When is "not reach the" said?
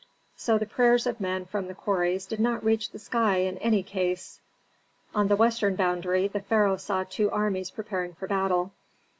2.39-2.97